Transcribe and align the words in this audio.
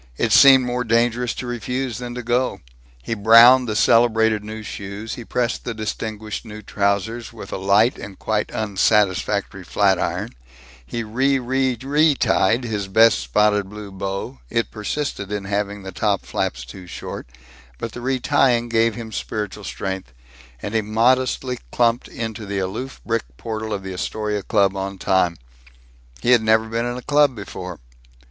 It 0.17 0.31
seemed 0.33 0.65
more 0.65 0.83
dangerous 0.83 1.35
to 1.35 1.45
refuse 1.45 1.99
than 1.99 2.15
to 2.15 2.23
go. 2.23 2.61
He 3.03 3.13
browned 3.13 3.67
the 3.69 3.75
celebrated 3.75 4.43
new 4.43 4.63
shoes; 4.63 5.13
he 5.13 5.23
pressed 5.23 5.63
the 5.63 5.75
distinguished 5.75 6.43
new 6.43 6.63
trousers, 6.63 7.31
with 7.31 7.51
a 7.53 7.57
light 7.59 7.99
and 7.99 8.17
quite 8.17 8.51
unsatisfactory 8.51 9.63
flatiron; 9.63 10.33
he 10.83 11.03
re 11.03 11.37
re 11.37 11.77
retied 11.79 12.63
his 12.63 12.87
best 12.87 13.19
spotted 13.19 13.69
blue 13.69 13.91
bow 13.91 14.39
it 14.49 14.71
persisted 14.71 15.31
in 15.31 15.45
having 15.45 15.83
the 15.83 15.91
top 15.91 16.25
flaps 16.25 16.65
too 16.65 16.87
short, 16.87 17.27
but 17.77 17.91
the 17.91 18.01
retying 18.01 18.69
gave 18.69 18.95
him 18.95 19.11
spiritual 19.11 19.63
strength 19.63 20.13
and 20.63 20.73
he 20.73 20.81
modestly 20.81 21.59
clumped 21.71 22.07
into 22.07 22.47
the 22.47 22.57
aloof 22.57 22.99
brick 23.05 23.37
portal 23.37 23.71
of 23.71 23.83
the 23.83 23.93
Astoria 23.93 24.41
Club 24.41 24.75
on 24.75 24.97
time. 24.97 25.37
He 26.23 26.31
had 26.31 26.41
never 26.41 26.67
been 26.67 26.85
in 26.87 26.97
a 26.97 27.03
club 27.03 27.35
before. 27.35 27.77